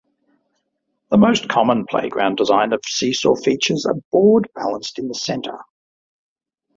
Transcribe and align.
The 1.11 1.19
most 1.19 1.47
common 1.47 1.85
playground 1.85 2.37
design 2.37 2.73
of 2.73 2.79
seesaw 2.87 3.35
features 3.35 3.85
a 3.85 3.93
board 4.11 4.49
balanced 4.55 4.97
in 4.97 5.07
the 5.07 5.13
center. 5.13 5.59